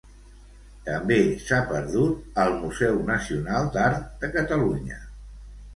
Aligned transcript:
També 0.87 1.17
s'ha 1.49 1.59
perdut 1.73 2.41
al 2.45 2.57
Museu 2.65 2.99
Nacional 3.13 3.73
d'Art 3.79 4.11
de 4.25 4.33
Catalunya. 4.39 5.01